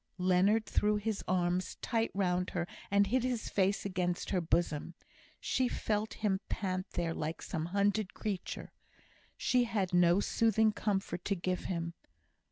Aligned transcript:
Leonard 0.17 0.65
threw 0.65 0.95
his 0.95 1.23
arms 1.27 1.75
tight 1.79 2.09
round 2.15 2.49
her, 2.49 2.65
and 2.89 3.05
hid 3.05 3.21
his 3.23 3.49
face 3.49 3.85
against 3.85 4.31
her 4.31 4.41
bosom. 4.41 4.95
She 5.39 5.67
felt 5.67 6.15
him 6.15 6.39
pant 6.49 6.87
there 6.93 7.13
like 7.13 7.39
some 7.43 7.67
hunted 7.67 8.15
creature. 8.15 8.71
She 9.37 9.65
had 9.65 9.93
no 9.93 10.19
soothing 10.19 10.71
comfort 10.71 11.23
to 11.25 11.35
give 11.35 11.65
him. 11.65 11.93